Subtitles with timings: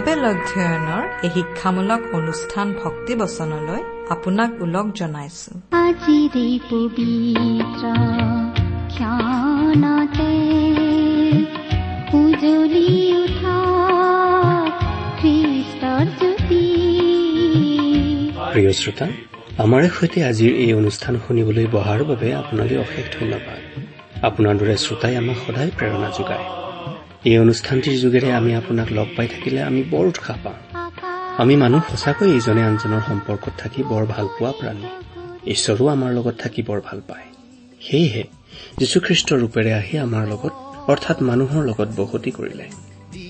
[0.00, 3.80] Bible অধ্যয়নৰ এই শিক্ষামূলক অনুষ্ঠান ভক্তি বচনলৈ
[4.14, 5.50] আপোনাক ওলগ জনাইছো।
[12.20, 12.88] উজলি
[13.24, 13.58] উঠা
[15.20, 16.64] খ্ৰীষ্টৰ জ্যোতি।
[18.52, 19.06] প্ৰিয় শ্ৰোতা
[19.64, 23.60] আমাৰে সৈতে আজিৰ এই অনুষ্ঠান শুনিবলৈ বহাৰ বাবে আপোনালৈ অশেষ ধন্যবাদ।
[24.28, 26.59] আপোনাৰ দৰে শ্ৰোতাই আমাক সদায় প্ৰেৰণা যোগায়।
[27.24, 30.58] এই অনুষ্ঠানটিৰ যোগেৰে আমি আপোনাক লগ পাই থাকিলে আমি বৰ উৎসাহ পাওঁ।
[31.38, 34.86] আমি মানুহ সঁচাকৈ ইজনে আনজনৰ সম্পৰ্কত থাকি বৰ ভাল পোৱা প্ৰাণী।
[35.46, 37.26] ঈশ্বৰো আমাৰ লগত থাকি বৰ ভাল পায়।
[37.80, 38.24] সেয়েহে
[38.78, 40.52] যীশুখ্ৰীষ্টৰ ৰূপেৰে আহি আমাৰ লগত
[40.90, 42.66] অৰ্থাৎ মানুহৰ লগত বসতি কৰিলে।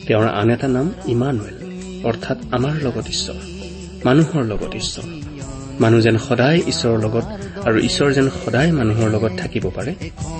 [0.06, 1.56] তেওঁৰ আন এটা নাম ইমানুৱেল
[2.04, 3.38] অৰ্থাৎ আমাৰ লগত ঈশ্বৰ
[4.04, 5.06] মানুহৰ লগত ঈশ্বৰ।
[5.80, 7.24] মানুহ যেন সদায় ঈশ্বৰৰ লগত
[7.64, 9.94] আৰু ঈশ্বৰ যেন সদায় মানুহৰ লগত থাকিব পাৰে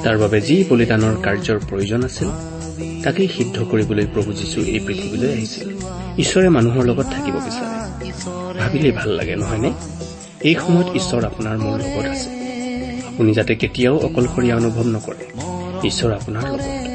[0.05, 2.59] তাৰ বাবে যি বলিদানৰ কাৰ্যৰ প্ৰয়োজন আছিল
[3.04, 5.68] তাকেই সিদ্ধ কৰিবলৈ প্ৰভু যীশু এই পৃথিৱীলৈ আহিছিল
[6.18, 8.10] ঈশ্বৰে মানুহৰ লগত থাকিব বিচাৰে।
[8.60, 9.72] ভাবিলেই ভাল লাগে নহয়নে?
[10.40, 12.30] এই সময়ত ঈশ্বৰ আপোনাৰ মোৰ লগত আছে।
[13.08, 15.26] আপুনি যাতে কেতিয়াও অকলশৰীয়া অনুভৱ নকৰে।
[15.88, 16.90] ঈশ্বৰ আপোনাৰ লগত।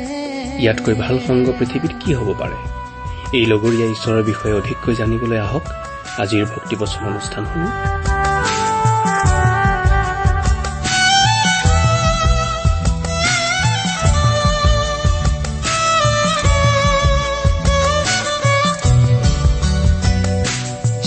[0.59, 2.85] ইয়াতকৈ ভাল সংগ পৃথিৱীত কি হ'ব পাৰে?
[3.37, 5.61] এই লগৰীয়া ঈশ্বৰৰ বিষয়ে অধিককৈ জানিবলৈ আহক।
[6.17, 8.14] আজিৰ ভক্তিবচন অনুষ্ঠানসমূহ।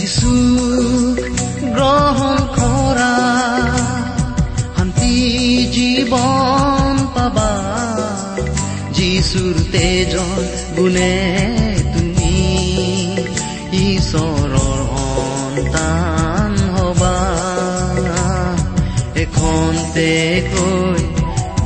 [0.09, 0.34] যিছু
[1.77, 3.14] গ্ৰহণ কৰা
[4.77, 5.17] শান্তি
[5.75, 7.50] জীৱন পাবা।
[8.97, 10.41] যিচুৰ তেজৰ
[10.77, 11.17] গুণে
[11.95, 12.37] তুমি
[13.88, 17.16] ঈশ্বৰৰ সন্তান হবা।
[19.25, 21.00] এখন তেকৈ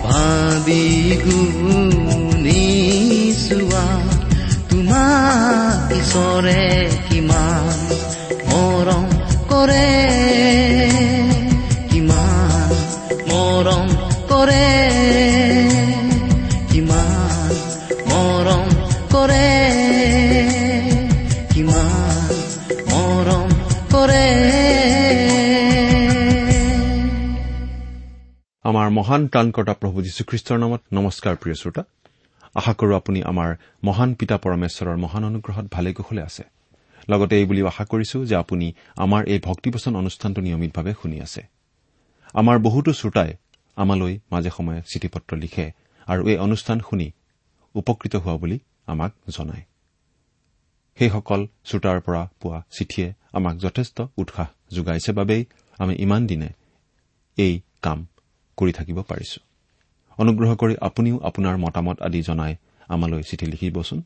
[0.05, 0.87] ভাবি
[1.25, 2.67] গুণি
[3.45, 3.87] চোৱা
[4.69, 6.63] তোমাক ঈশ্বৰে
[7.07, 7.52] কিমান
[9.63, 9.89] কৰে
[11.91, 12.71] কিমান
[13.33, 13.89] মৰম
[14.29, 14.65] কৰে।
[16.73, 17.51] কিমান
[18.11, 18.69] মৰম
[19.11, 19.49] কৰে
[21.55, 22.29] কিমান
[22.91, 23.51] মৰম
[23.91, 24.27] কৰে।
[28.65, 31.83] আমাৰ মহান ত্ৰাণকৰ্তা প্ৰভু যীশুখ্ৰীষ্টৰ নামত নমস্কাৰ প্ৰিয় শ্ৰোতা।
[32.55, 36.43] আশা কৰো আপুনি আমাৰ মহান পিতা পৰমেশ্বৰৰ মহান অনুগ্ৰহত ভালে কুশলে আছে।
[37.11, 38.67] লগতে এই বুলিও আশা কৰিছো যে আপুনি
[39.05, 41.43] আমাৰ এই ভক্তিবচন অনুষ্ঠানটো নিয়মিতভাৱে শুনি আছে।
[42.41, 43.31] আমাৰ বহুতো শ্ৰোতাই
[43.77, 45.67] আমালৈ মাজে সময়ে চিঠি পত্ৰ লিখে
[46.07, 47.09] আৰু এই অনুষ্ঠান শুনি
[47.75, 48.59] উপকৃত হোৱা বুলি
[48.93, 49.65] আমাক জনায়।
[50.99, 53.09] সেইসকল শ্ৰোতাৰ পৰা পোৱা চিঠিয়ে
[53.39, 55.43] আমাক যথেষ্ট উৎসাহ যোগাইছে বাবেই
[55.79, 56.51] আমি ইমান দিনে
[57.39, 57.99] এই কাম
[58.59, 59.39] কৰি থাকিব পাৰিছো।
[60.19, 62.53] অনুগ্ৰহ কৰি আপুনিও আপোনাৰ মতামত আদি জনাই
[62.95, 64.01] আমালৈ চিঠি লিখিবচোন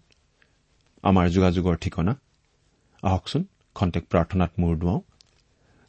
[1.05, 2.13] আমাৰ যোগাযোগৰ ঠিকনা
[3.07, 3.43] আহকচোন
[3.77, 5.01] খন্তেক প্ৰাৰ্থনাত মূৰ দুৱাওঁ।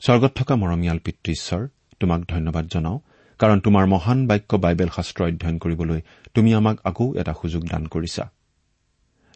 [0.01, 1.61] স্বৰ্গত থকা মৰমীয়াল পিতৃ ঈশ্বৰ
[1.99, 2.97] তোমাক ধন্যবাদ জনাওঁ
[3.39, 6.01] কাৰণ তোমাৰ মহান বাক্য বাইবেল শাস্ত্ৰ অধ্যয়ন কৰিবলৈ
[6.33, 8.23] তুমি আমাক আকৌ এটা সুযোগ দান কৰিছা।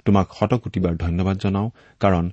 [0.06, 1.70] তোমাক শতকোটিবাৰ ধন্যবাদ জনাওঁ
[2.02, 2.26] কাৰণ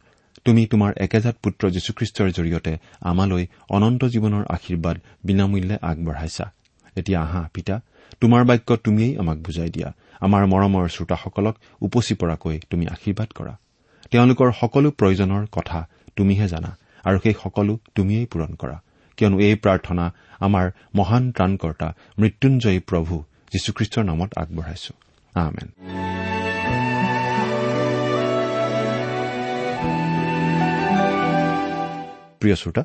[0.44, 2.72] তুমি তোমাৰ একেজাত পুত্ৰ যীশুখ্ৰীষ্টৰ জৰিয়তে
[3.10, 3.44] আমালৈ
[3.76, 6.46] অনন্ত জীৱনৰ আশীৰ্বাদ বিনামূল্যে আগবঢ়াইছা।
[6.96, 7.74] এতিয়া আহা পিতা
[8.20, 9.88] তোমাৰ বাক্য তুমিয়েই আমাক বুজাই দিয়া।
[10.20, 13.54] আমাৰ মৰমৰ শ্ৰোতাসকলক উপচি পৰাকৈ তুমি আশীৰ্বাদ কৰা।
[14.10, 18.80] তেওঁলোকৰ সকলো প্ৰয়োজনৰ কথা তুমিহে জানা আৰু সেই সকলো তুমিয়েই পূৰণ কৰা।
[19.16, 21.88] কিয়নো এই প্ৰাৰ্থনা আমাৰ মহান ত্ৰাণকৰ্তা
[22.18, 24.92] মৃত্যুঞ্জয়ী প্ৰভু যীশুখ্ৰীষ্টৰ নামত আগবঢ়াইছো।
[25.34, 25.68] আমেন।
[32.40, 32.84] প্ৰিয় শ্ৰোতা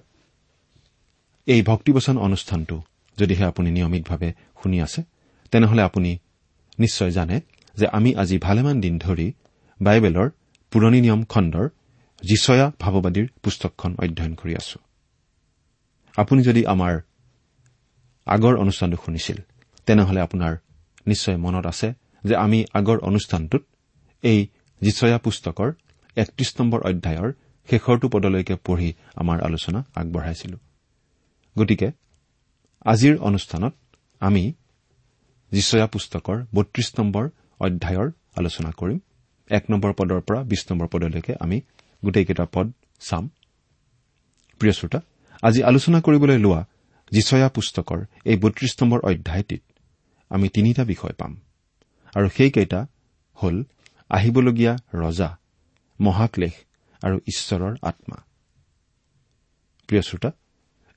[1.46, 2.82] এই ভক্তিবচন অনুষ্ঠানটো
[3.18, 5.04] যদিহে আপুনি নিয়মিতভাৱে শুনি আছে
[5.52, 6.18] তেনেহলে আপুনি
[6.80, 7.42] নিশ্চয় জানে
[7.78, 9.34] যে আমি আজি ভালেমান দিন ধৰি
[9.82, 10.30] বাইবেলৰ
[10.74, 11.68] পুৰণি নিয়ম খণ্ডৰ
[12.22, 14.80] যিচয়া ভাৱবাদীৰ পুস্তকখন অধ্যয়ন কৰি আছো।
[16.18, 16.94] আপুনি যদি আমাৰ
[18.28, 19.38] আগৰ অনুষ্ঠানটো শুনিছিল
[19.86, 20.54] তেনেহলে আপোনাৰ
[21.08, 21.94] নিশ্চয় মনত আছে
[22.24, 23.64] যে আমি আগৰ অনুষ্ঠানটোত
[24.24, 24.40] এই
[24.82, 25.70] যিচয়া পুস্তকৰ
[26.16, 27.30] একত্ৰিশ নম্বৰ অধ্যায়ৰ
[27.70, 30.58] শেষৰটো পদলৈকে পঢ়ি আমাৰ আলোচনা আগবঢ়াইছিলো।
[31.58, 31.92] গতিকে
[32.86, 33.74] আজিৰ অনুষ্ঠানত
[34.20, 34.54] আমি
[35.52, 37.26] যিচয়া পুস্তকৰ বত্ৰিশ নম্বৰ
[37.60, 39.00] অধ্যায়ৰ আলোচনা কৰিম।
[39.50, 41.62] এক নম্বৰ পদৰ পৰা বিশ নম্বৰ পদলৈকে আমি
[42.06, 43.30] গোটেইকেইটা পদ চাম।
[44.60, 45.00] প্ৰিয় শ্ৰোতা
[45.44, 46.66] আজি আলোচনা কৰিবলৈ লোৱা
[47.12, 49.62] যিচয়া পুস্তকৰ এই বত্ৰিশ নম্বৰ অধ্যায়টিত
[50.30, 51.34] আমি তিনিটা বিষয় পাম।
[52.16, 52.88] আৰু সেইকেইটা
[53.34, 53.64] হ'ল
[54.10, 55.38] আহিবলগীয়া ৰজা
[56.02, 56.54] মহাক্লেশ
[57.02, 58.18] আৰু ঈশ্বৰৰ আত্মা।
[59.88, 60.32] প্ৰিয় শ্ৰোতা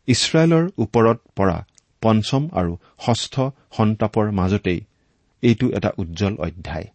[0.06, 1.66] ইছৰাইলৰ ওপৰত পৰা
[2.02, 2.76] পঞ্চম আৰু
[3.06, 3.40] ষষ্ঠ
[3.76, 4.80] সন্তাপৰ মাজতেই
[5.42, 6.86] এইটো এটা উজ্জ্বল অধ্যায়।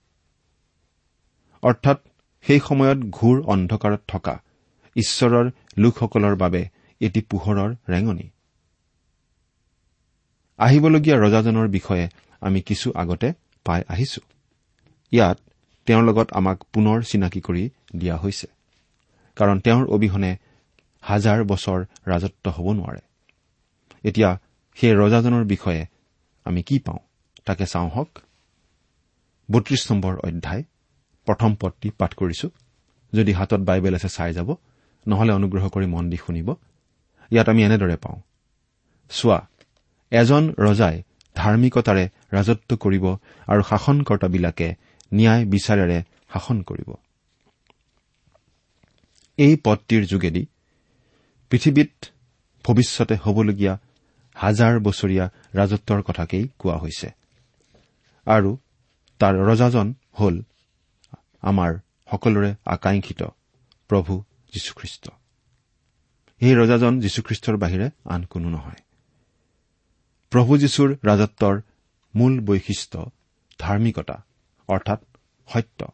[1.63, 1.97] অৰ্থাৎ
[2.41, 4.35] সেই সময়ত ঘূৰ অন্ধকাৰত থকা
[4.95, 6.61] ঈশ্বৰৰ লোকসকলৰ বাবে
[7.01, 8.29] এটি পোহৰৰ ৰেঙনি।
[10.57, 12.09] আহিবলগীয়া ৰজাজনৰ বিষয়ে
[12.41, 13.33] আমি কিছু আগতে
[13.65, 14.21] পাই আহিছো।
[15.11, 15.37] ইয়াত
[15.85, 18.47] তেওঁৰ লগত আমাক পুনৰ চিনাকি কৰি দিয়া হৈছে
[19.35, 20.37] কাৰণ তেওঁৰ অবিহনে
[21.01, 23.01] হাজাৰ বছৰ ৰাজত্ব হ'ব নোৱাৰে।
[24.03, 24.39] এতিয়া
[24.75, 25.85] সেই ৰজাজনৰ বিষয়ে
[26.43, 26.99] আমি কি পাওঁ
[27.45, 28.19] তাকে চাওঁ হওক।
[29.51, 30.63] বত্ৰিশ নম্বৰ অধ্যায়।
[31.31, 32.47] প্ৰথম পদটি পাঠ কৰিছো।
[33.13, 34.49] যদি হাতত বাইবেল আছে চাই যাব।
[35.05, 36.47] নহলে অনুগ্ৰহ কৰি মন দি শুনিব।
[37.31, 38.17] ইয়াত আমি এনেদৰে পাওঁ।
[39.11, 39.39] চোৱা
[40.11, 40.95] এজন ৰজাই
[41.35, 43.05] ধাৰ্মিকতাৰে ৰাজত্ব কৰিব
[43.47, 44.67] আৰু শাসনকৰ্তাবিলাকে
[45.11, 45.97] ন্যায় বিচাৰেৰে
[46.33, 46.89] শাসন কৰিব।
[49.37, 50.43] এই পদটিৰ যোগেদি
[51.51, 51.93] পৃথিৱীত
[52.65, 53.73] ভৱিষ্যতে হ'বলগীয়া
[54.35, 55.25] হাজাৰ বছৰীয়া
[55.55, 57.07] ৰাজত্বৰ কথাকেই কোৱা হৈছে।
[58.27, 58.51] আৰু
[59.19, 59.87] তাৰ ৰজাজন
[60.19, 60.35] হ'ল
[61.41, 61.73] আমাৰ
[62.11, 63.23] সকলোৰে আকাংক্ষিত
[63.87, 64.23] প্ৰভু
[64.53, 65.09] যীশুখ্ৰীষ্ট।
[66.39, 68.81] এই ৰজাজন যীশুখ্ৰীষ্টৰ বাহিৰে আন কোনো নহয়।
[70.29, 71.61] প্ৰভু যীশুৰ ৰাজত্বৰ
[72.15, 73.11] মূল বৈশিষ্ট্য
[73.59, 74.25] ধাৰ্মিকতা
[74.67, 74.99] অৰ্থাৎ
[75.53, 75.87] সত্য।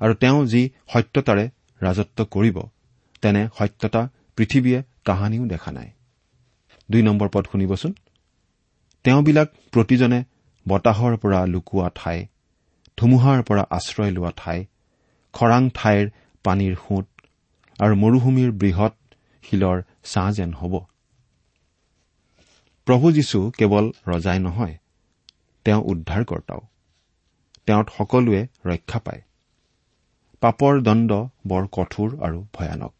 [0.00, 1.50] আৰু তেওঁ যি সত্যতাৰে
[1.82, 2.60] ৰাজত্ব কৰিব
[3.22, 5.90] তেনে সত্যতা পৃথিৱীয়ে কাহানিও দেখা নাই।
[6.90, 7.94] দুই নম্বৰ পদ শুনিবচোন।
[9.04, 10.24] তেওঁবিলাক প্ৰতিজনে
[10.68, 12.26] বতাহৰ পৰা লুকোৱা ঠাই
[12.98, 14.64] ধুমুহাৰ পৰা আশ্ৰয় লোৱা ঠাই
[15.34, 16.10] খৰাং ঠাইৰ
[16.44, 17.06] পানীৰ সোঁত
[17.78, 18.94] আৰু মৰুভূমিৰ বৃহৎ
[19.44, 20.74] শিলৰ ছাঁ যেন হ'ব।
[22.86, 24.74] প্ৰভু যীশু কেৱল ৰজাই নহয়
[25.64, 26.60] তেওঁ উদ্ধাৰকৰ্তাও।
[27.66, 29.22] তেওঁত সকলোৱে ৰক্ষা পায়।
[30.40, 31.10] পাপৰ দণ্ড
[31.46, 32.94] বৰ কঠোৰ আৰু ভয়ানক।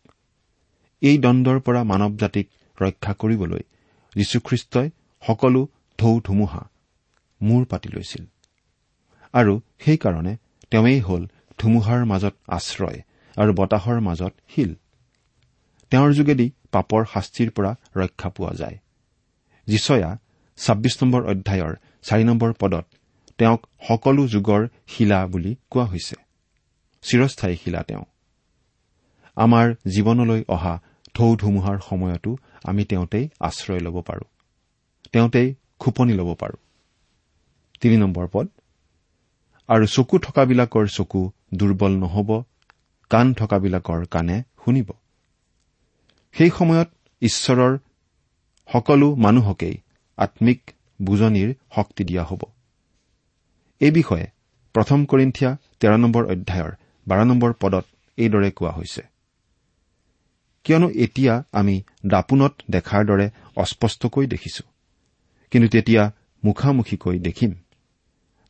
[1.03, 2.47] এই দণ্ডৰ পৰা মানৱ জাতিক
[2.83, 3.63] ৰক্ষা কৰিবলৈ
[4.15, 4.91] যীশুখ্ৰীষ্টই
[5.23, 5.61] সকলো
[5.99, 6.63] ঢৌ ধুমুহা
[7.43, 8.25] মূৰ পাতি লৈছিল।
[9.35, 10.37] আৰু সেইকাৰণে
[10.71, 11.27] তেওঁই হ'ল
[11.59, 13.03] ধুমুহাৰ মাজত আশ্ৰয়
[13.37, 14.75] আৰু বতাহৰ মাজত শিল।
[15.91, 18.79] তেওঁৰ যোগেদি পাপৰ শাস্তিৰ পৰা ৰক্ষা পোৱা যায়।
[19.67, 20.19] যিচয়া
[20.57, 22.87] ছাব্বিছ নম্বৰ অধ্যায়ৰ চাৰি নম্বৰ পদত
[23.39, 26.17] তেওঁক সকলো যুগৰ শিলা বুলি কোৱা হৈছে।
[27.03, 28.05] চিৰস্থায়ী শিলা তেওঁ।
[29.37, 30.81] আমাৰ জীৱনলৈ অহা
[31.15, 34.25] ঢৌ ধুমুহাৰ সময়তো আমি তেওঁতেই আশ্ৰয় ল'ব পাৰো।
[35.13, 36.57] তেওঁতেই খোপনি ল'ব পাৰো।
[37.81, 38.49] তিনি নম্বৰ পদ
[39.73, 41.21] আৰু চকু থকাবিলাকৰ চকু
[41.55, 42.31] দুৰ্বল নহ'ব
[43.11, 44.89] কাণ থকাবিলাকৰ কাণে শুনিব।
[46.35, 46.89] সেই সময়ত
[47.23, 47.73] ঈশ্বৰৰ
[48.69, 49.77] সকলো মানুহকেই
[50.19, 50.61] আম্মিক
[51.01, 52.43] বুজনিৰ শক্তি দিয়া হ'ব।
[53.81, 54.27] এই বিষয়ে
[54.75, 56.73] প্ৰথম কৰিন্ঠিয়া তেৰ নম্বৰ অধ্যায়ৰ
[57.07, 57.85] বাৰ নম্বৰ পদত
[58.19, 59.03] এইদৰে কোৱা হৈছে।
[60.65, 61.75] কিয়নো এতিয়া আমি
[62.07, 63.27] দাপোনত দেখাৰ দৰে
[63.57, 64.65] অস্পষ্টকৈ দেখিছো
[65.53, 66.03] কিন্তু তেতিয়া
[66.43, 67.53] মুখামুখিকৈ দেখিম।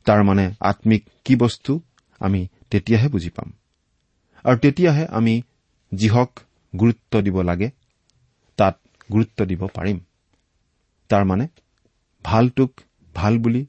[0.05, 1.71] তাৰমানে আম্মিক কি বস্তু
[2.21, 3.49] আমি তেতিয়াহে বুজি পাম।
[4.45, 5.33] আৰু তেতিয়াহে আমি
[5.91, 6.31] যিহক
[6.73, 7.67] গুৰুত্ব দিব লাগে
[8.59, 8.75] তাত
[9.11, 9.97] গুৰুত্ব দিব পাৰিম।
[11.09, 11.45] তাৰমানে
[12.25, 12.71] ভালটোক
[13.15, 13.61] ভাল বুলি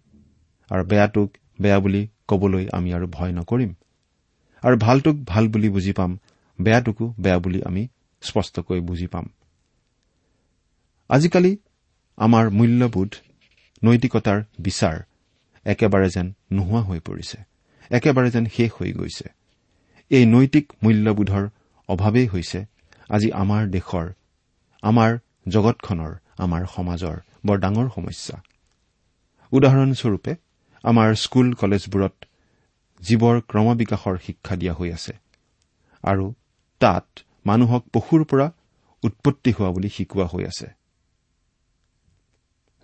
[0.71, 1.29] আৰু বেয়াটোক
[1.61, 3.71] বেয়া বুলি কবলৈ আমি আৰু ভয় নকৰিম।
[4.63, 6.11] আৰু ভালটোক ভাল বুলি বুজি পাম
[6.59, 7.83] বেয়াটোকো বেয়া বুলি আমি
[8.23, 9.27] স্পষ্টকৈ বুজি পাম।
[11.11, 11.53] আজিকালি
[12.19, 13.11] আমাৰ মূল্যবোধ
[13.83, 14.97] নৈতিকতাৰ বিচাৰ
[15.67, 17.39] একেবাৰে যেন নোহোৱা হৈ পৰিছে।
[17.91, 19.27] একেবাৰে যেন শেষ হৈ গৈছে।
[20.11, 21.45] এই নৈতিক মূল্যবোধৰ
[21.89, 22.61] অভাৱেই হৈছে
[23.09, 24.07] আজি আমাৰ দেশৰ
[24.83, 25.11] আমাৰ
[25.49, 27.17] জগতখনৰ আমাৰ সমাজৰ
[27.47, 28.37] বৰ ডাঙৰ সমস্যা।
[29.53, 30.33] উদাহৰণস্বৰূপে
[30.85, 32.15] আমাৰ স্কুল কলেজবোৰত
[33.03, 35.15] জীৱৰ ক্ৰমবিকাশৰ শিক্ষা দিয়া হৈ আছে
[36.05, 36.27] আৰু
[36.81, 37.07] তাত
[37.47, 38.47] মানুহক পশুৰ পৰা
[39.03, 40.67] উৎপত্তি হোৱা বুলি শিকোৱা হৈ আছে।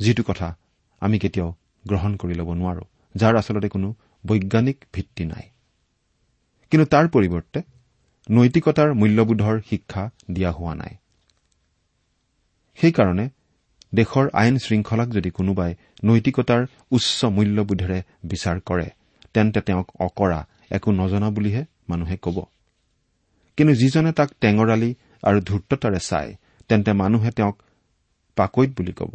[0.01, 0.49] যিটো কথা
[1.03, 1.51] আমি কেতিয়াও
[1.89, 2.85] গ্ৰহণ কৰি ল'ব নোৱাৰো
[3.15, 3.89] যাৰ আচলতে কোনো
[4.27, 5.45] বৈজ্ঞানিক ভিত্তি নাই।
[6.71, 7.61] কিন্তু তাৰ পৰিৱৰ্তে
[8.31, 10.93] নৈতিকতাৰ মূল্যবোধৰ শিক্ষা দিয়া হোৱা নাই।
[12.79, 13.29] সেইকাৰণে
[13.95, 18.89] দেশৰ আইন শৃংখলাক যদি কোনোবাই নৈতিকতাৰ উচ্চ মূল্যবোধেৰে বিচাৰ কৰে
[19.35, 22.39] তেন্তে তেওঁক অকৰা একো নজনা বুলিহে মানুহে কব।
[23.57, 24.91] কিন্তু যিজনে তাক টেঙৰালি
[25.23, 26.31] আৰু ধূৰ্ততাৰে চায়
[26.69, 27.57] তেন্তে মানুহে তেওঁক
[28.37, 29.13] পাকৈত বুলি কব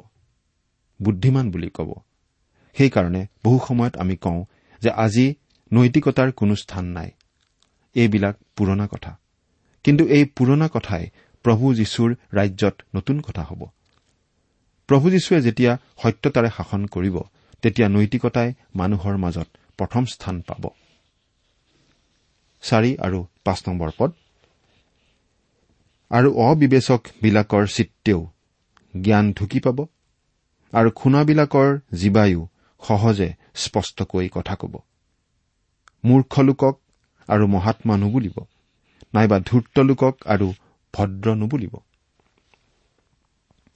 [1.02, 1.90] বুদ্ধিমান বুলি কব।
[2.78, 4.46] সেইকাৰণে বহু সময়ত আমি কওঁ
[4.82, 5.36] যে আজি
[5.74, 7.12] নৈতিকতাৰ কোনো স্থান নাই।
[7.96, 9.18] এইবিলাক পুৰণা কথা।
[9.84, 11.10] কিন্তু এই পুৰণা কথাই
[11.44, 13.66] প্ৰভু যীশুৰ ৰাজ্যত নতুন কথা হ'ব।
[14.88, 17.22] প্ৰভু যীশুৱে যেতিয়া সত্যতাৰে শাসন কৰিব
[17.62, 20.68] তেতিয়া নৈতিকতাই মানুহৰ মাজত প্ৰথম স্থান পাব।
[26.10, 28.32] আৰু অবিবেচকবিলাকৰ চিত্তেও
[29.02, 29.86] জ্ঞান ঢুকি পাব
[30.74, 32.48] আৰু খুনাবিলাকৰ জীৱায়ো
[32.88, 34.74] সহজে স্পষ্টকৈ কথা কব।
[36.04, 36.76] মূৰ্খ লোকক
[37.30, 38.38] আৰু মহাত্মা নুবুলিব
[39.14, 40.48] নাইবা ধূৰ্ত লোকক আৰু
[40.94, 41.74] ভদ্ৰ নুবুলিব।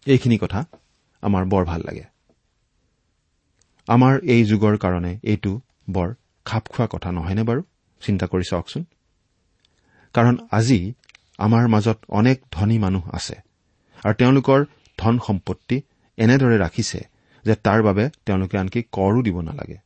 [0.07, 0.59] এইখিনি কথা
[1.23, 2.05] আমাৰ বৰ ভাল লাগে।
[3.87, 5.51] আমাৰ এই যুগৰ কাৰণে এইটো
[5.89, 6.09] বৰ
[6.45, 7.61] খাপ খোৱা কথা নহয়নে বাৰু?
[8.01, 8.83] চিন্তা কৰি চাওকচোন।
[10.15, 10.79] কাৰণ আজি
[11.39, 13.35] আমাৰ মাজত অনেক ধনী মানুহ আছে
[14.03, 14.59] আৰু তেওঁলোকৰ
[14.97, 15.77] ধন সম্পত্তি
[16.17, 16.99] এনেদৰে ৰাখিছে
[17.45, 19.77] যে তাৰ বাবে তেওঁলোকে আনকি কৰো দিব নালাগে।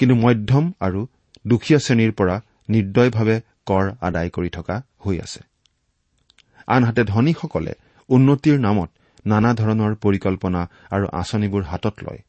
[0.00, 1.00] কিন্তু মধ্যম আৰু
[1.46, 2.36] দুখীয়া শ্ৰেণীৰ পৰা
[2.68, 3.36] নিৰ্দয়ভাৱে
[3.66, 5.40] কৰ আদায় কৰি থকা হৈ আছে।
[6.66, 7.72] আনহাতে ধনীসকলে
[8.08, 8.90] উন্নতিৰ নামত
[9.26, 10.60] নানা ধৰণৰ পৰিকল্পনা
[10.90, 12.20] আৰু আঁচনিবোৰ হাতত লয়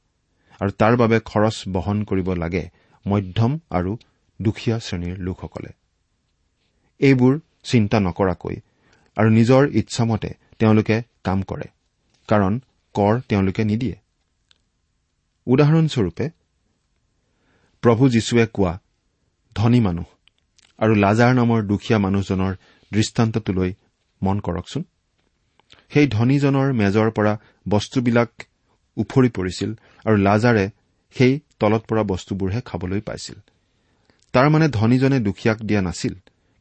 [0.62, 2.64] আৰু তাৰ বাবে খৰচ বহন কৰিব লাগে
[3.06, 3.92] মধ্যম আৰু
[4.40, 5.72] দুখীয়া শ্ৰেণীৰ লোকসকলে।
[7.00, 8.56] এইবোৰ চিন্তা নকৰাকৈ
[9.18, 10.30] আৰু নিজৰ ইচ্ছামতে
[10.60, 11.68] তেওঁলোকে কাম কৰে
[12.30, 12.54] কাৰণ
[12.96, 13.96] কৰ তেওঁলোকে নিদিয়ে।
[15.48, 16.26] উদাহৰণস্বৰূপে
[17.84, 18.80] প্ৰভু যীশুৱে কোৱা
[19.56, 20.06] ধনী মানুহ
[20.80, 22.54] আৰু লাজাৰ নামৰ দুখীয়া মানুহজনৰ
[22.94, 23.74] দৃষ্টান্তটোলৈ
[24.22, 24.84] মন কৰকচোন।
[25.90, 27.34] সেই ধনীজনৰ মেজৰ পৰা
[27.70, 28.30] বস্তুবিলাক
[28.98, 29.74] উফৰি পৰিছিল
[30.06, 30.70] আৰু লাজাৰে
[31.16, 33.38] সেই তলত পৰা বস্তুবোৰহে খাবলৈ পাইছিল।
[34.34, 36.14] তাৰমানে ধনীজনে দুখীয়াক দিয়া নাছিল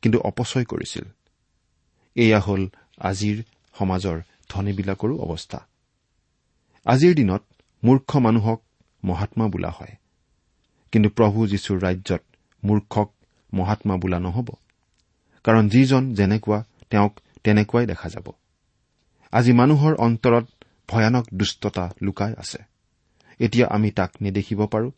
[0.03, 1.05] কিন্তু অপচয় কৰিছিল।
[2.17, 2.63] এয়া হ'ল
[3.01, 3.37] আজিৰ
[3.79, 4.17] সমাজৰ
[4.51, 5.59] ধনীবিলাকৰো অৱস্থা।
[6.87, 7.43] আজিৰ দিনত
[7.85, 8.63] মূৰ্খ মানুহক
[9.07, 9.97] মহাত্মা বোলা হয়।
[10.93, 12.23] কিন্তু প্ৰভু যীশুৰ ৰাজ্যত
[12.65, 13.13] মূৰ্খক
[13.55, 14.49] মহাত্মা বোলা নহ'ব।
[15.45, 18.33] কাৰণ যিজন যেনেকুৱা তেওঁক তেনেকুৱাই দেখা যাব।
[19.33, 20.47] আজি মানুহৰ অন্তৰত
[20.89, 22.59] ভয়ানক দুষ্টতা লুকাই আছে।
[23.39, 24.91] এতিয়া আমি তাক নেদেখিব পাৰো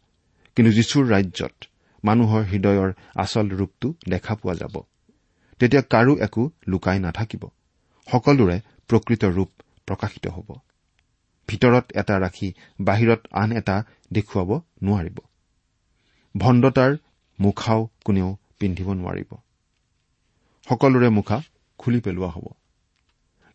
[0.56, 1.52] কিন্তু যীশুৰ ৰাজ্যত
[2.04, 4.82] মানুহৰ হৃদয়ৰ আচল ৰূপটো দেখা পোৱা যাব।
[5.58, 7.48] তেতিয়া কাৰো একো লুকাই নাথাকিব।
[8.12, 9.50] সকলোৰে প্ৰকৃত ৰূপ
[9.86, 10.54] প্ৰকাশিত হ'ব।
[11.48, 12.48] ভিতৰত এটা ৰাখি
[12.80, 14.50] বাহিৰত আন এটা দেখুৱাব
[14.82, 15.18] নোৱাৰিব।
[16.36, 16.96] ভণ্ডতাৰ
[17.40, 19.30] মুখাও কোনেও পিন্ধিব নোৱাৰিব।
[20.68, 21.42] সকলোৰে মুখা
[21.78, 22.46] খুলি পেলোৱা হ'ব।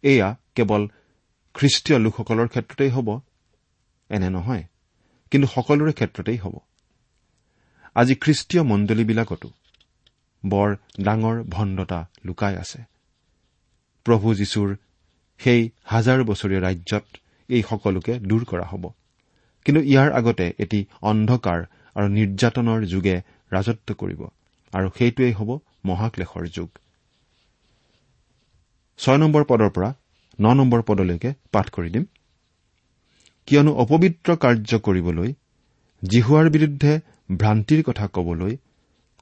[0.03, 0.87] এয়া কেৱল
[1.53, 3.19] খ্ৰীষ্টীয় লোকসকলৰ ক্ষেত্ৰতেই হ'ব
[4.09, 4.63] এনে নহয়
[5.31, 6.55] কিন্তু সকলোৰে ক্ষেত্ৰতেই হ'ব।
[7.95, 9.49] আজি খ্ৰীষ্টীয় মণ্ডলীবিলাকতো
[10.45, 12.83] বৰ ডাঙৰ ভণ্ডতা লুকাই আছে।
[14.05, 14.75] প্ৰভু যীশুৰ
[15.37, 17.05] সেই হাজাৰ বছৰীয়া ৰাজ্যত
[17.49, 18.83] এই সকলোকে দূৰ কৰা হ'ব।
[19.65, 21.59] কিন্তু ইয়াৰ আগতে এটি অন্ধকাৰ
[21.95, 23.15] আৰু নিৰ্যাতনৰ যুগে
[23.51, 24.21] ৰাজত্ব কৰিব
[24.73, 25.49] আৰু সেইটোৱেই হ'ব
[25.85, 26.69] মহাক্লেশৰ যুগ।
[28.99, 29.89] ছয় নম্বৰ পদৰ পৰা
[30.39, 32.05] ন নম্বৰ পদলৈকে পাঠ কৰি দিম।
[33.47, 35.33] কিয়নো অপবিত্ৰ কাৰ্য কৰিবলৈ
[36.03, 36.93] জিহুৱাৰ বিৰুদ্ধে
[37.37, 38.53] ভ্ৰান্তিৰ কথা কবলৈ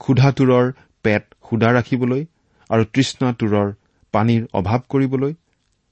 [0.01, 0.65] ক্ষুধাটোৰৰ
[1.03, 2.21] পেট সুদা ৰাখিবলৈ
[2.69, 3.67] আৰু তৃষ্ণাটোৰৰ
[4.13, 5.33] পানীৰ অভাৱ কৰিবলৈ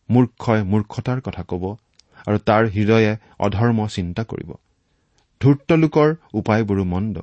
[0.09, 1.63] মূৰ্খই মূৰ্খতাৰ কথা কব
[2.27, 4.51] আৰু তাৰ হৃদয়ে অধৰ্ম চিন্তা কৰিব।
[5.41, 7.21] ধূৰ্ত লোকৰ উপায়বোৰো মন্দ।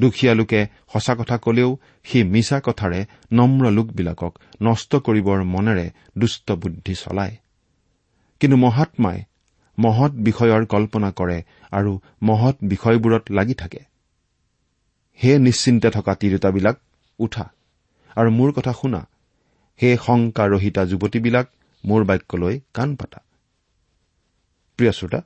[0.00, 6.94] দুখীয়া লোকে সঁচা কথা কলেও সেই মিছা কথাৰে নম্ৰ লোকবিলাকক নষ্ট কৰিবৰ মনেৰে দুষ্ট বুদ্ধি
[6.94, 7.36] চলায়।
[8.40, 9.24] কিন্তু মহাত্মাই
[9.78, 13.80] মহৎ বিষয়ৰ কল্পনা কৰে আৰু মহৎ বিষয়বোৰত লাগি থাকে।
[15.24, 16.76] হে নিশ্চিন্তে থকা তিৰোতাবিলাক
[17.18, 17.44] উঠা
[18.16, 19.00] আৰু মোৰ কথা শুনা।
[19.82, 21.46] হে শংকা ৰহিতা যুৱতীবিলাক
[21.84, 23.20] মোৰ বাক্যলৈ কাণ পাতা।
[24.78, 25.20] প্ৰিয় শ্ৰোতা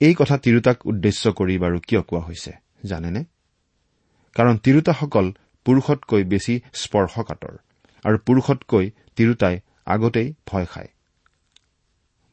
[0.00, 2.52] এই কথা তিৰোতাক উদ্দেশ্য কৰি বাৰু কিয় কোৱা হৈছে
[2.84, 3.22] জানেনে?
[4.36, 5.26] কাৰণ তিৰোতাসকল
[5.66, 7.54] পুৰুষতকৈ বেছি স্পৰ্শকাতৰ
[8.04, 8.84] আৰু পুৰুষতকৈ
[9.16, 9.56] তিৰোতাই
[9.86, 10.90] আগতেই ভয় খায়।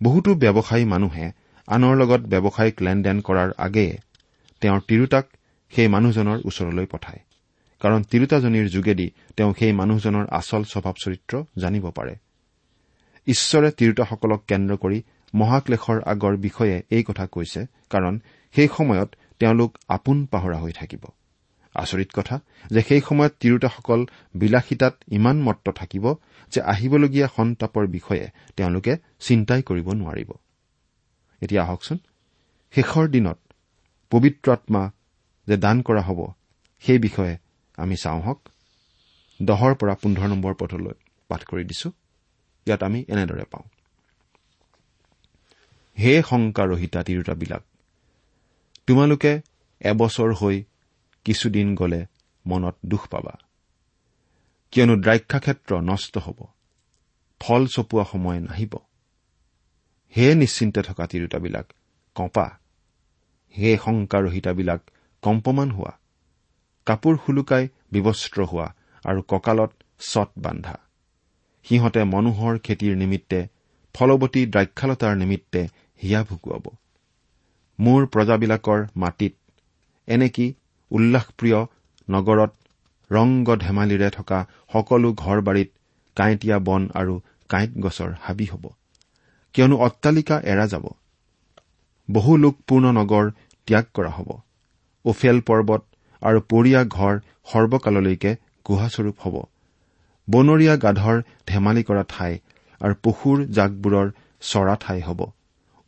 [0.02, 1.26] বহুতো ব্যৱসায়ী মানুহে
[1.68, 3.94] আনৰ লগত ব্যৱসায়িক লেনদেন কৰাৰ আগেয়ে
[4.62, 5.26] তেওঁৰ তিৰোতাক
[5.74, 7.22] সেই মানুহজনৰ ওচৰলৈ পঠায়
[7.82, 9.08] কাৰণ তিৰোতাজনীৰ যোগেদি
[9.38, 12.14] তেওঁ সেই মানুহজনৰ আচল স্বভাৱ চৰিত্ৰ জানিব পাৰে।
[13.28, 15.00] ঈশ্বৰে তিৰোতাসকলক কেন্দ্ৰ কৰি
[15.34, 18.14] মহাক্লেশৰ আগৰ বিষয়ে এই কথা কৈছে কাৰণ
[18.56, 19.10] সেই সময়ত
[19.40, 21.04] তেওঁলোক আপোন পাহৰা হৈ থাকিব।
[21.76, 22.36] আচৰিত কথা
[22.72, 26.06] যে সেই সময়ত তিৰোতাসকল বিলাসিতাত ইমান মত্ত থাকিব
[26.54, 28.26] যে আহিবলগীয়া সন্তাপৰ বিষয়ে
[28.58, 30.30] তেওঁলোকে চিন্তাই কৰিব নোৱাৰিব।
[31.42, 31.98] এতিয়া আহকচোন
[32.74, 33.40] শেষৰ দিনত
[34.12, 34.92] পবিত্ৰ আত্মা
[35.48, 36.20] যে দান কৰা হ'ব
[36.84, 37.38] সেই বিষয়ে
[37.78, 38.40] আমি চাওঁ হওক।
[39.42, 40.96] দহৰ পৰা পোন্ধৰ নম্বৰ পথলৈ
[41.28, 41.90] পাঠ কৰি দিছো।
[42.68, 43.66] ইয়াত আমি এনেদৰে পাওঁ।
[45.98, 47.64] হে শংকা ৰহিতা তিৰোতাবিলাক
[48.88, 49.34] তোমালোকে
[49.82, 50.64] এবছৰ হৈ
[51.26, 52.02] কিছুদিন গলে
[52.46, 53.34] মনত দুখ পাবা।
[54.74, 56.40] কিয়নো দ্ৰাক্ষাক্ষেত্ৰ নষ্ট হ'ব
[57.42, 58.74] ফল চপোৱা সময় নাহিব।
[60.14, 61.66] হে নিশ্চিন্তে থকা তিৰোতাবিলাক
[62.16, 62.48] কঁপা।
[63.56, 64.82] হে শংকাৰহিতাবিলাক
[65.24, 65.94] কম্পমান হোৱা।
[66.86, 68.68] কাপোৰ শুলুকাই বিবস্ত্ৰ হোৱা
[69.06, 70.76] আৰু কঁকালত চট বান্ধা।
[71.66, 73.40] সিহঁতে মনোহৰ খেতিৰ নিমিত্তে
[73.96, 75.62] ফলৱতী দ্ৰাক্ষালতাৰ নিমিত্তে
[76.02, 76.66] হিয়া ভুকুৱাব।
[77.80, 79.34] মোৰ প্ৰজাবিলাকৰ মাটিত
[80.08, 80.46] এনেকি
[80.92, 81.60] উল্লাসপ্ৰিয়
[82.08, 82.52] নগৰত
[83.12, 84.40] ৰংগ ধেমালিৰে থকা
[84.74, 85.70] সকলো ঘৰ বাৰীত
[86.18, 87.14] কাঁইটীয়া বন আৰু
[87.50, 88.66] কাঁইট গছৰ হাবি হ'ব।
[89.56, 90.86] কিয়নো অট্টালিকা এৰা যাব।
[92.10, 93.26] বহু লোকপূৰ্ণ নগৰ
[93.68, 94.30] ত্যাগ কৰা হ'ব।
[95.06, 95.82] ওফেল পৰ্বত
[96.22, 97.14] আৰু পৰিয়া ঘৰ
[97.52, 98.32] সৰ্বকাললৈকে
[98.66, 99.36] গুহাস্বৰূপ হ'ব।
[100.28, 102.34] বনৰীয়া গাধৰ ধেমালি কৰা ঠাই
[102.82, 104.08] আৰু পশুৰ জাকবোৰৰ
[104.42, 105.20] চৰা ঠাই হ'ব।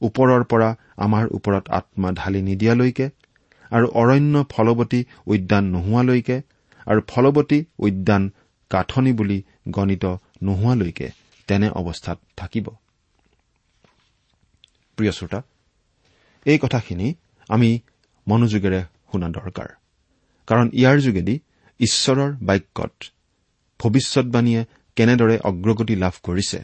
[0.06, 0.70] ওপৰৰ পৰা
[1.06, 3.06] আমাৰ ওপৰত আত্মা ঢালি নিদিয়ালৈকে
[3.72, 5.00] আৰু অৰণ্য ফলৱতী
[5.34, 6.38] উদ্যান নোহোৱালৈকে
[6.88, 8.24] আৰু ফলৱতী উদ্যান
[8.72, 9.38] কাঠনি বুলি
[9.76, 10.06] গণিত
[10.44, 11.08] নোহোৱালৈকে
[11.48, 12.66] তেনে অৱস্থাত থাকিব।
[16.46, 17.08] এই কথাখিনি
[17.50, 17.70] আমি
[18.28, 19.70] মনোযোগেৰে শুনা দৰকাৰ।
[20.48, 21.36] কাৰণ ইয়াৰ যোগেদি
[21.80, 22.94] ঈশ্বৰৰ বাক্যত
[23.80, 24.62] ভৱিষ্যৎবাণীয়ে
[24.98, 26.60] কেনেদৰে অগ্ৰগতি লাভ কৰিছে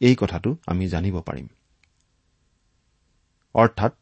[0.00, 1.46] এই কথাটো আমি জানিব পাৰিম।
[3.54, 3.92] অৰ্থাৎ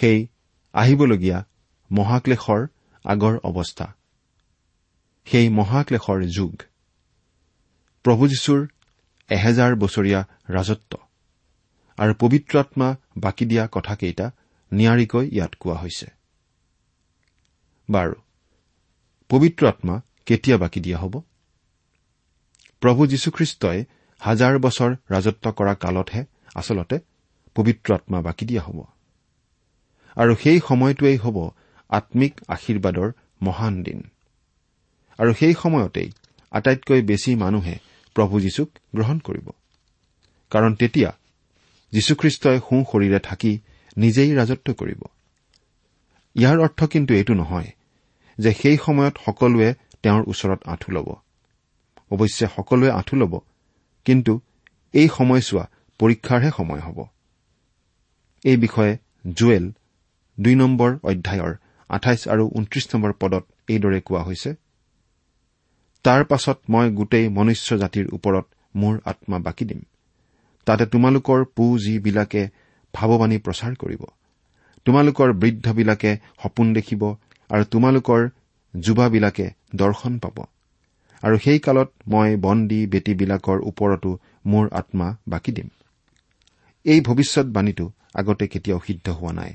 [0.00, 0.26] সেই
[0.72, 1.44] আহিবলগীয়া
[1.92, 2.66] মহাক্লেশৰ
[3.04, 3.94] আগৰ অৱস্থা।
[5.24, 6.56] সেই মহাক্লেশৰ যুগ।
[8.02, 8.68] প্ৰভু যীশুৰ
[9.28, 10.98] এহেজাৰ বছৰীয়া ৰাজত্ব।
[11.96, 14.30] আৰু পবিত্ৰ আত্মা বাকী দিয়া কথাকেইটা
[14.72, 16.06] নিয়াৰিকৈ ইয়াত কোৱা হৈছে।
[17.90, 18.14] বাৰু
[19.28, 21.20] পবিত্ৰ আত্মা কেতিয়া বাকী দিয়া হ'ব?
[22.80, 23.84] প্ৰভু যীশুখ্ৰীষ্টই
[24.18, 26.98] হাজাৰ বছৰ ৰাজত্ব কৰা কালতহে আচলতে
[27.54, 28.84] পবিত্ৰ আত্মা বাকী দিয়া হ'ব।
[30.16, 31.50] আৰু সেই সময়টোৱেই হ'ব
[31.88, 34.02] আম্মিক আশীৰ্বাদৰ মহান দিন।
[35.18, 36.10] আৰু সেই সময়তেই
[36.50, 37.78] আটাইতকৈ বেছি মানুহে
[38.14, 39.50] প্ৰভু যীশুক গ্ৰহণ কৰিব।
[40.50, 41.16] কাৰণ তেতিয়া
[41.92, 43.58] যীশুখ্ৰীষ্টই সোঁ শৰীৰে থাকি
[43.96, 45.02] নিজেই ৰাজত্ব কৰিব।
[46.34, 47.72] ইয়াৰ অৰ্থ কিন্তু এইটো নহয়
[48.38, 51.14] যে সেই সময়ত সকলোৱে তেওঁৰ ওচৰত আঁঠু ল'ব।
[52.10, 53.40] অৱশ্যে সকলোৱে আঁঠু ল'ব
[54.04, 54.40] কিন্তু
[54.92, 57.04] এই সময়ছোৱা পৰীক্ষাৰহে সময় হ'ব।
[58.44, 58.92] এই বিষয়ে
[59.36, 59.64] জুৱেল
[60.38, 61.52] দুই নম্বৰ অধ্যায়ৰ
[61.90, 64.50] আঠাইছ আৰু ঊনত্ৰিশ নম্বৰ পদত এইদৰে কোৱা হৈছে
[66.04, 69.80] তাৰ পাছত মই গোটেই মনুষ্য জাতিৰ ওপৰত মোৰ আত্মা বাকি দিম।
[70.66, 72.42] তাতে তোমালোকৰ পু যিবিলাকে
[72.94, 74.02] ভাৱবাণী প্ৰচাৰ কৰিব।
[74.86, 76.10] তোমালোকৰ বৃদ্ধবিলাকে
[76.42, 77.02] সপোন দেখিব
[77.50, 78.20] আৰু তোমালোকৰ
[78.74, 80.36] যুৱাবিলাকে দৰ্শন পাব।
[81.22, 84.10] আৰু সেই কালত মই বন্দী বেটীবিলাকৰ ওপৰতো
[84.46, 85.68] মোৰ আত্মা বাকি দিম।
[86.84, 89.54] এই ভৱিষ্যৎবাণীটো আগতে কেতিয়াও সিদ্ধ হোৱা নাই।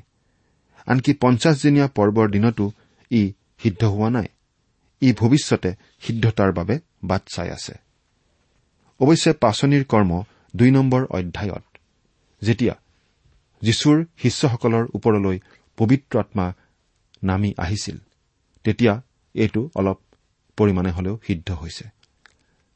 [0.86, 2.72] আনকি পঞ্চাছদিনীয়া পৰ্বৰ দিনতো
[3.12, 4.28] ই সিদ্ধ হোৱা নাই।
[5.02, 7.74] ই ভৱিষ্যতে সিদ্ধতাৰ বাবে বাট চাই আছে।
[9.00, 10.24] অৱশ্যে পাচনিৰ কৰ্ম
[10.56, 11.63] দুই নম্বৰ অধ্যায়ত
[12.41, 12.76] যেতিয়া
[13.62, 15.39] যীশুৰ শিষ্যসকলৰ ওপৰলৈ
[15.78, 16.54] পবিত্ৰ আত্মা
[17.24, 17.98] নামি আহিছিল
[18.63, 19.02] তেতিয়া
[19.34, 20.00] এইটো অলপ
[20.58, 21.84] পৰিমাণে হলেও সিদ্ধ হৈছে।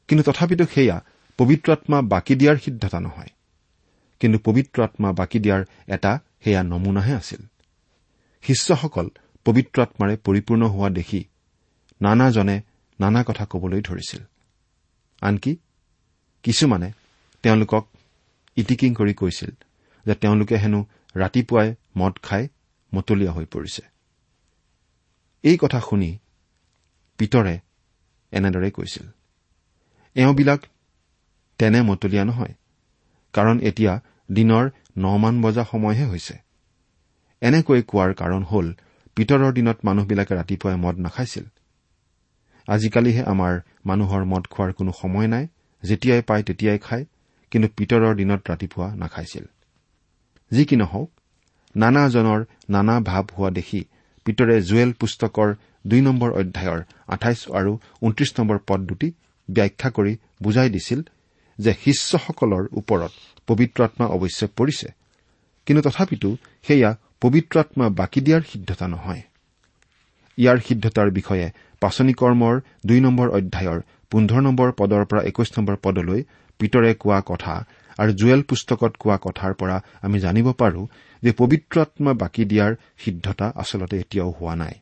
[0.08, 1.04] কিন্তু তথাপিতো সেয়া
[1.38, 3.28] পবিত্ৰ আত্মা বাকী দিয়াৰ সিদ্ধতা নহয়।
[4.20, 6.12] কিন্তু পবিত্ৰ আত্মা বাকী দিয়াৰ এটা
[6.44, 7.42] সেয়া নমুনাহে আছিল।
[8.44, 9.06] শিষ্যসকল
[9.46, 11.20] পবিত্ৰ আত্মাৰে পৰিপূৰ্ণ হোৱা দেখি
[12.00, 12.56] নানাজনে
[13.00, 14.22] নানা কথা কবলৈ ধৰিছিল।
[15.22, 15.52] আনকি
[16.42, 16.88] কিছুমানে
[17.42, 17.84] তেওঁলোকক
[18.56, 19.52] ইটিকিং কৰি কৈছিল
[20.06, 20.80] যে তেওঁলোকে হেনো
[21.16, 22.48] ৰাতিপুৱাই মদ খাই
[22.92, 23.82] মতলীয়া হৈ পৰিছে।
[25.44, 26.10] এই কথা শুনি
[27.18, 27.54] পিতৰে
[28.32, 29.06] এনেদৰে কৈছিল
[30.16, 30.60] এওঁবিলাক
[31.58, 32.54] তেনে মতলীয়া নহয়।
[33.34, 33.92] কাৰণ এতিয়া
[34.28, 34.64] দিনৰ
[35.04, 36.34] নমান বজা সময়হে হৈছে।
[37.42, 38.66] এনেকৈ কোৱাৰ কাৰণ হ'ল
[39.16, 41.44] পিতৰৰ দিনত মানুহবিলাকে ৰাতিপুৱাই মদ নাখাইছিল।
[42.68, 43.54] আজিকালিহে আমাৰ
[43.86, 45.44] মানুহৰ মদ খোৱাৰ কোনো সময় নাই
[45.82, 47.04] যেতিয়াই পায় তেতিয়াই খায়
[47.52, 49.44] কিন্তু পিতৰৰ দিনত ৰাতিপুৱা নাখাইছিল।
[50.50, 51.08] যি কি নহওক
[51.74, 53.80] নানাজনৰ নানা ভাৱ হোৱা দেখি
[54.26, 55.48] পিতৰে জুৱেল পুস্তকৰ
[55.86, 56.80] দুই নম্বৰ অধ্যায়ৰ
[57.14, 59.08] আঠাইছ আৰু ঊনত্ৰিশ নম্বৰ পদ দুটি
[59.48, 61.00] ব্যাখ্যা কৰি বুজাই দিছিল
[61.58, 63.10] যে শিষ্যসকলৰ ওপৰত
[63.46, 64.88] পবিত্ৰ আত্মা অৱশ্যে পৰিছে।
[65.66, 69.22] কিন্তু তথাপিতো সেয়া পবিত্ৰ আত্মা বাকী দিয়াৰ সিদ্ধতা নহয়।
[70.38, 76.24] ইয়াৰ সিদ্ধতাৰ বিষয়ে পাচনি কৰ্মৰ দুই নম্বৰ অধ্যায়ৰ পোন্ধৰ নম্বৰ পদৰ পৰা একৈশ নম্বৰ পদলৈ
[76.58, 77.64] পিতৰে কোৱা কথা
[77.98, 80.88] আৰু জুৱেল পুস্তকত কোৱা কথাৰ পৰা আমি জানিব পাৰো
[81.22, 84.74] যে পবিত্ৰ আত্মা বাকী দিয়াৰ সিদ্ধতা আচলতে এতিয়াও হোৱা নাই।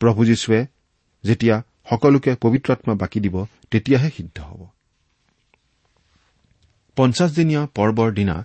[0.00, 0.66] প্ৰভু যীশুৱে
[1.24, 4.66] যেতিয়া সকলোকে পবিত্ৰ আত্মা বাকী দিব তেতিয়াহে সিদ্ধ হ'ব।
[7.00, 8.36] পঞ্চাছদিনীয়া পৰ্বৰ দিনা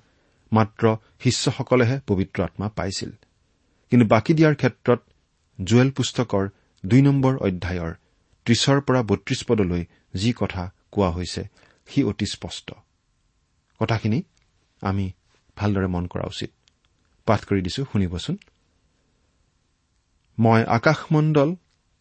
[0.52, 0.84] মাত্ৰ
[1.24, 3.12] শিষ্যসকলেহে পবিত্ৰ আত্মা পাইছিল।
[3.92, 5.00] কিন্তু বাকী দিয়াৰ ক্ষেত্ৰত
[5.60, 6.44] জুৱেল পুস্তকৰ
[6.86, 7.92] দুই নম্বৰ অধ্যায়ৰ
[8.46, 9.84] ত্ৰিশৰ পৰা বত্ৰিশ পদলৈ
[10.16, 11.44] যি কথা কোৱা হৈছে
[11.90, 12.68] সি অতি স্পষ্ট।
[13.80, 14.20] কথাখিনি
[14.82, 15.06] আমি
[15.58, 16.52] ভালদৰে মন কৰা উচিত।
[17.28, 18.36] পাঠ কৰি দিছো শুনিবচোন।
[20.40, 21.50] মই আকাশমণ্ডল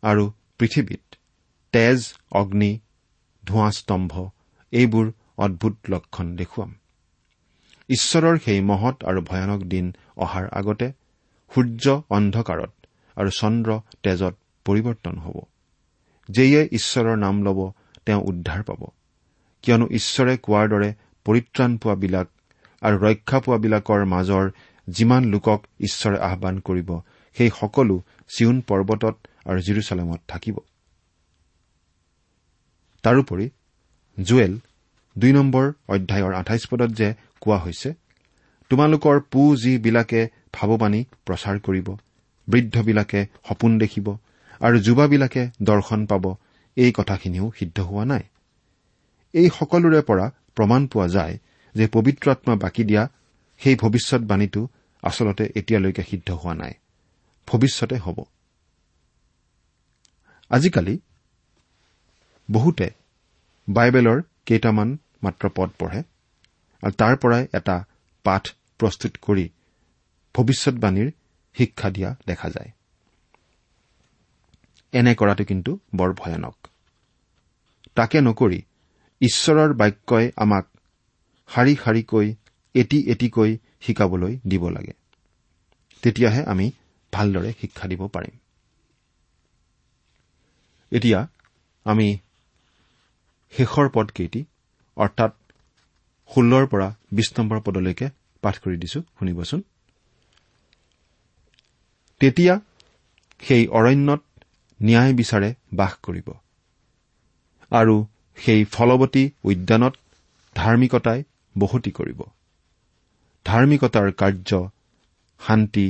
[0.02, 0.24] আৰু
[0.58, 1.04] পৃথিৱীত
[1.72, 1.98] তেজ
[2.32, 2.72] অগ্নি
[3.44, 4.12] ধোঁৱা স্তম্ভ
[4.72, 5.06] এইবোৰ
[5.38, 6.74] অদ্ভুত লক্ষণ দেখুৱাম।
[7.88, 10.92] ঈশ্বৰৰ সেই মহৎ আৰু ভয়ানক দিন অহাৰ আগতে
[11.54, 12.70] সূৰ্য অন্ধকাৰত
[13.16, 15.40] আৰু চন্দ্ৰ তেজত পৰিৱৰ্তন হ'ব।
[16.28, 17.72] যেয়ে ঈশ্বৰৰ নাম ল'ব
[18.06, 18.86] তেওঁ উদ্ধাৰ পাব।
[19.62, 20.94] কিয়নো ঈশ্বৰে কোৱাৰ দৰে
[21.24, 22.28] পৰিত্ৰাণ পোৱাবিলাক
[22.82, 24.50] আৰু ৰক্ষা পোৱাবিলাকৰ মাজৰ
[24.88, 27.00] যিমান লোকক ঈশ্বৰে আহান কৰিব
[27.34, 28.02] সেই সকলো
[28.36, 30.58] চিউন পৰ্বতত আৰু জিৰচালেমত থাকিব।
[33.02, 33.50] তাৰোপৰি
[34.22, 34.60] জুৱেল
[35.18, 37.94] দুই নম্বৰ অধ্যায়ৰ আঠাইছ পদত যে কোৱা হৈছে
[38.70, 41.88] তোমালোকৰ পু যিবিলাকে ভাৱবাণী প্ৰচাৰ কৰিব
[42.48, 44.16] বৃদ্ধবিলাকে সপোন দেখিব
[44.60, 46.24] আৰু যুৱাবিলাকে দৰ্শন পাব।
[46.76, 48.22] এই কথাখিনিও সিদ্ধ হোৱা নাই।
[49.32, 51.38] এই সকলোৰে পৰা প্ৰমাণ পোৱা যায়
[51.74, 53.08] যে পবিত্ৰ আত্মা বাকী দিয়া
[53.58, 54.68] সেই ভৱিষ্যৎবাণীটো
[55.02, 56.74] আচলতে এতিয়ালৈকে সিদ্ধ হোৱা নাই।
[57.48, 58.24] ভৱিষ্যতে হ'ব।
[60.50, 60.98] আজিকালি
[62.50, 62.90] বহুতে
[63.68, 66.00] বাইবেলৰ কেইটামান মাত্ৰ পদ পঢ়ে।
[66.82, 67.76] আৰু তাৰ পৰাই এটা
[68.24, 68.44] পাঠ
[68.80, 69.46] প্ৰস্তুত কৰি
[70.34, 71.08] ভৱিষ্যৎবাণীৰ
[71.56, 72.70] শিক্ষা দিয়া দেখা যায়।
[74.92, 76.56] এনে কৰাটো কিন্তু বৰ ভয়ানক।
[77.96, 78.60] তাকে নকৰি
[79.20, 80.64] ঈশ্বৰৰ বাক্যই আমাক
[81.48, 82.26] শাৰী শাৰীকৈ
[82.74, 84.94] এটি এটিকৈ শিকাবলৈ দিব লাগে।
[86.02, 86.66] তেতিয়াহে আমি
[87.12, 88.34] ভালদৰে শিক্ষা দিব পাৰিম।
[90.92, 91.20] এতিয়া
[91.86, 92.08] আমি
[93.52, 94.40] শেষৰ পদকেইটি
[94.96, 95.32] অৰ্থাৎ
[96.30, 98.06] ষোল্লৰ পৰা বিশ নম্বৰ পদলৈকে
[98.42, 99.60] পাঠ কৰি দিছো শুনিবচোন।
[102.20, 102.54] তেতিয়া
[103.40, 104.22] সেই অৰণ্যত
[104.80, 106.28] ন্যায় বিচাৰে বাস কৰিব
[107.72, 107.94] আৰু
[108.38, 109.94] সেই ফলৱতী উদ্যানত
[110.56, 111.20] ধাৰ্মিকতাই
[111.56, 112.20] বসতি কৰিব।
[113.46, 114.50] ধাৰ্মিকতাৰ কাৰ্য
[115.40, 115.86] শান্তি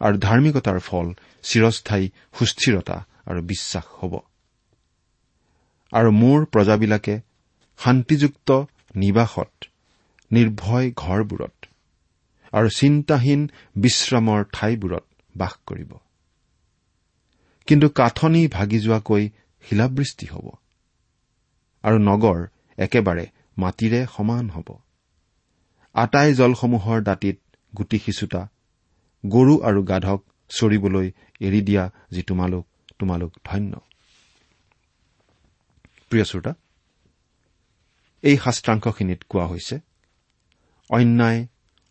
[0.00, 1.06] আৰু ধাৰ্মিকতাৰ ফল
[1.44, 2.06] চিৰস্থায়ী
[2.38, 4.12] সুস্থিৰতা আৰু বিশ্বাস হ'ব।
[5.92, 7.14] আৰু মোৰ প্ৰজাবিলাকে
[7.78, 8.48] শান্তিযুক্ত
[8.94, 9.52] নিবাসত
[10.30, 11.56] নিৰ্ভয় ঘৰবোৰত
[12.52, 13.40] আৰু চিন্তাহীন
[13.76, 15.90] বিশ্ৰামৰ ঠাইবোৰত বাস কৰিব।
[17.68, 19.24] কিন্তু কাঠনি ভাগি যোৱাকৈ
[19.64, 20.46] শিলাবৃষ্টি হ'ব
[21.84, 22.38] আৰু নগৰ
[22.78, 23.24] একেবাৰে
[23.58, 24.68] মাটিৰে সমান হ'ব।
[25.94, 27.38] আটাই জলসমূহৰ দাঁতিত
[27.72, 28.42] গুটি সিঁচোতা
[29.24, 31.06] গৰু আৰু গাধক চৰিবলৈ
[31.40, 32.64] এৰি দিয়া যি তোমালোক
[32.98, 33.72] তোমালোক ধন্য।
[36.10, 36.52] প্ৰিয় শ্ৰোতা
[38.24, 39.76] এই শাস্ত্ৰাংশখিনিত কোৱা হৈছে
[40.90, 41.40] অন্যায়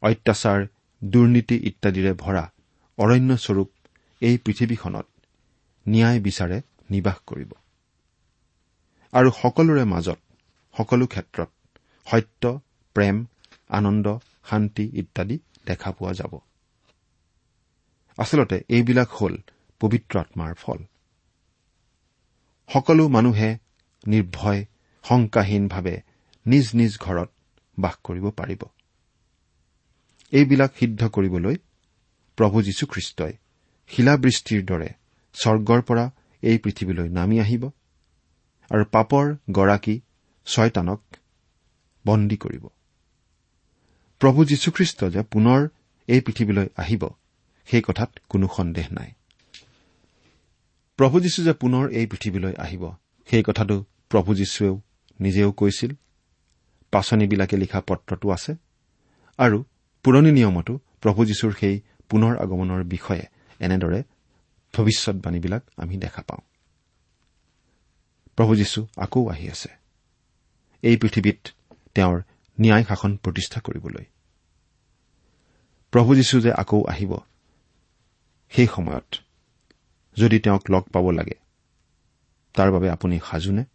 [0.03, 0.59] অত্যাচাৰ
[1.01, 2.43] দুৰ্নীতি ইত্যাদিৰে ভৰা
[2.97, 3.69] অৰণ্যস্বৰূপ
[4.21, 5.07] এই পৃথিৱীখনত
[5.85, 6.57] ন্যায় বিচাৰে
[6.89, 7.51] নিবাস কৰিব।
[9.13, 10.19] আৰু সকলোৰে মাজত
[10.75, 11.49] সকলো ক্ষেত্ৰত
[12.07, 12.43] সত্য
[12.95, 13.15] প্ৰেম
[13.69, 14.05] আনন্দ
[14.49, 16.33] শান্তি ইত্যাদি দেখা পোৱা যাব।
[18.17, 19.33] আচলতে এইবিলাক হ'ল
[19.81, 20.79] পবিত্ৰ আত্মাৰ ফল।
[22.69, 23.49] সকলো মানুহে
[24.07, 24.61] নিৰ্ভয়
[25.05, 25.95] শংকাহীনভাৱে
[26.47, 27.29] নিজ নিজ ঘৰত
[27.79, 28.63] বাস কৰিব পাৰিব।
[30.31, 31.55] এইবিলাক সিদ্ধ কৰিবলৈ
[32.37, 33.33] প্ৰভু যীশুখ্ৰীষ্টই
[33.87, 34.89] শিলাবৃষ্টিৰ দৰে
[35.33, 37.71] স্বৰ্গৰ পৰা এই পৃথিৱীলৈ নামি আহিব
[38.71, 40.01] আৰু পাপৰ গৰাকী
[40.45, 41.01] ছয়তানক
[42.05, 42.67] বন্দী কৰিব।
[44.19, 45.67] প্ৰভু যীশুখ্ৰীষ্ট যে পুনৰ
[46.07, 47.09] এই পৃথিৱীলৈ আহিব
[47.65, 49.11] সেই কথাত কোনো সন্দেহ নাই।
[50.97, 52.91] প্ৰভু যীশু যে পুনৰ এই পৃথিৱীলৈ আহিব
[53.29, 54.81] সেই কথাটো প্ৰভু যীশুৱেও
[55.19, 55.95] নিজেও কৈছিল।
[56.91, 58.55] পাচনিবিলাকে লিখা পত্ৰটো আছে
[59.37, 59.63] আৰু
[60.03, 63.25] পুৰণি নিয়মতো প্ৰভু যীশুৰ সেই পুনৰ আগমনৰ বিষয়ে
[63.59, 64.03] এনেদৰে
[64.73, 66.39] ভৱিষ্যৎবাণীবিলাক আমি দেখা পাওঁ।
[68.35, 69.69] প্ৰভু যীশু আকৌ আহি আছে।
[70.81, 71.47] এই পৃথিৱীত
[71.95, 72.21] তেওঁৰ
[72.61, 74.05] ন্যায় শাসন প্ৰতিষ্ঠা কৰিবলৈ।
[75.91, 77.17] প্ৰভু যীশু যে আকৌ আহিব
[78.49, 79.15] সেই সময়ত
[80.17, 81.35] যদি তেওঁক লগ পাব লাগে
[82.53, 83.65] তাৰ বাবে আপুনি সাজুনে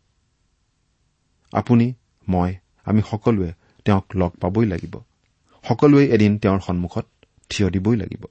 [1.52, 1.94] আপুনি
[2.28, 3.52] মই আমি সকলোৱে
[3.84, 4.98] তেওঁক লগ পাবই লাগিব।
[5.68, 7.06] সকলোৱে এদিন তেওঁৰ সন্মুখত
[7.48, 8.24] থিয় দিবই লাগিব।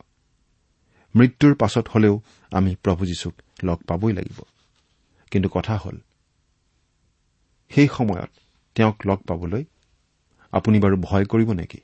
[1.16, 3.34] মৃত্যুৰ পাছত হলেও আমি প্ৰভু যীশুক
[3.64, 4.44] লগ পাবই লাগিব।
[5.32, 5.98] কিন্তু কথা হ'ল
[7.70, 8.30] সেই সময়ত
[8.76, 9.66] তেওঁক লগ পাবলৈ
[10.52, 11.78] আপুনি বাৰু ভয় কৰিব নেকি?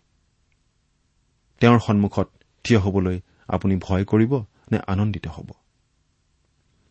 [1.60, 2.30] তেওঁৰ সন্মুখত
[2.64, 4.38] থিয় হবলৈ আপুনি ভয় কৰিব
[4.72, 5.52] নে আনন্দিত হ'ব?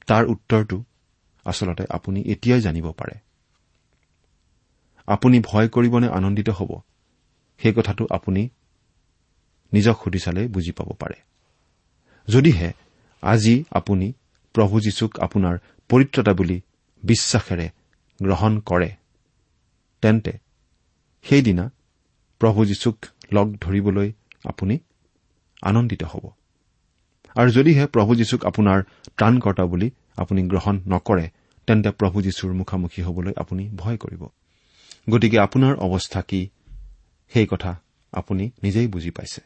[0.07, 0.85] তাৰ উত্তৰটো
[1.45, 3.26] আচলতে আপুনি এতিয়াই জানিব পাৰে।
[5.07, 6.81] আপুনি ভয় কৰিব নে আনন্দিত হ'ব?
[7.59, 8.49] সেই কথাটো আপুনি
[9.73, 11.15] নিজক সুধি চালেই বুজি পাব পাৰে।
[12.29, 12.73] যদিহে
[13.23, 14.13] আজি আপুনি
[14.53, 16.61] প্ৰভু যীশুক আপোনাৰ পৰিত্ৰতা বুলি
[17.03, 17.71] বিশ্বাসেৰে
[18.23, 18.91] গ্ৰহণ কৰে
[20.03, 20.33] তেন্তে
[21.23, 21.71] সেইদিনা
[22.39, 22.97] প্ৰভু যীশুক
[23.33, 24.13] লগ ধৰিবলৈ
[24.45, 24.79] আপুনি
[25.63, 26.31] আনন্দিত হ'ব।
[27.37, 28.83] আৰু যদিহে প্ৰভু যীশুক আপোনাৰ
[29.17, 31.31] ত্ৰাণকৰ্তা বুলি আপুনি গ্ৰহণ নকৰে
[31.67, 34.27] তেন্তে প্ৰভু যীশুৰ মুখামুখি হবলৈ আপুনি ভয় কৰিব।
[35.11, 36.49] গতিকে আপোনাৰ অৱস্থা কি?
[37.33, 37.81] সেই কথা
[38.13, 39.41] আপুনি নিজেই বুজি পাইছে।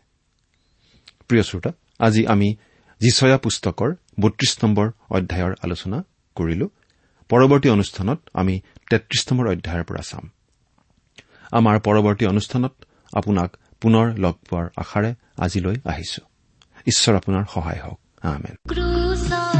[1.29, 2.57] প্ৰিয় শ্ৰোতা আজি আমি
[3.01, 6.69] যিচয়া পুস্তকৰ বত্ৰিশ নম্বৰ অধ্যায়ৰ আলোচনা কৰিলো।
[7.29, 10.31] পৰৱৰ্তী অনুষ্ঠানত আমি তেত্ৰিশ নম্বৰ অধ্যায়ৰ পৰা চাম।
[11.53, 16.23] আমাৰ পৰৱৰ্তী অনুষ্ঠানত আপোনাক পুনৰ লগ পোৱাৰ আশাৰে আজিলৈ আহিছো।
[16.87, 19.60] ঈশ্বৰ আপোনাৰ সহায় হওক। আমেন।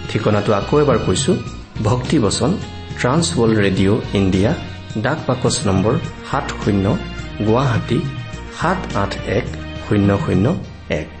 [0.11, 1.31] ঠিকনাটো আকৌ এবাৰ কৈছো।
[1.89, 2.51] ভক্তিবচন
[2.99, 4.51] ট্ৰান্সৱৰ্ল্ড ৰেডিঅ' ইণ্ডিয়া
[5.05, 5.93] ডাক বাকচ নম্বৰ
[6.29, 6.85] সাত শূন্য
[7.47, 7.99] গুৱাহাটী
[8.59, 9.45] সাত আঠ এক
[9.85, 10.45] শূন্য শূন্য
[11.01, 11.20] এক।